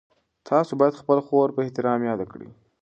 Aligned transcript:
تاسو 0.49 0.71
باید 0.79 0.99
خپله 1.01 1.21
خور 1.27 1.47
په 1.55 1.59
احترام 1.65 1.99
یاده 2.09 2.25
کړئ. 2.31 2.49